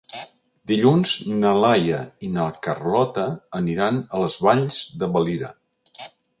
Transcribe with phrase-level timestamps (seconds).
[0.69, 1.11] Dilluns
[1.43, 3.27] na Laia i na Carlota
[3.63, 5.55] aniran a les Valls de Valira.